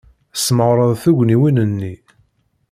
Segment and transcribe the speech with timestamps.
[0.33, 1.93] Tesmeɣreḍ tugniwin-nni.